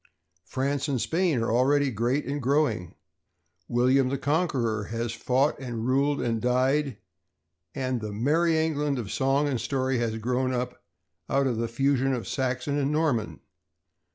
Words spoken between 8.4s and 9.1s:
England"